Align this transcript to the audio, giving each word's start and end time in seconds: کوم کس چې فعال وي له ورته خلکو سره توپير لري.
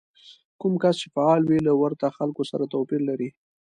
کوم 0.59 0.73
کس 0.81 0.95
چې 1.01 1.07
فعال 1.15 1.41
وي 1.45 1.59
له 1.67 1.73
ورته 1.81 2.15
خلکو 2.17 2.43
سره 2.51 2.71
توپير 2.73 3.01
لري. 3.09 3.29